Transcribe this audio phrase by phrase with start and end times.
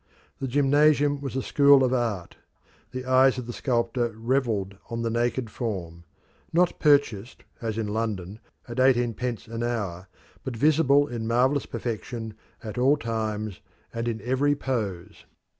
[0.39, 2.35] The gymnasium was a school of art.
[2.89, 6.05] The eyes of the sculptor revelled on the naked form
[6.51, 10.07] not purchased, as in London, at eighteenpence an hour,
[10.43, 12.33] but visible in marvellous perfection
[12.63, 13.61] at all times
[13.93, 15.25] and in every pose.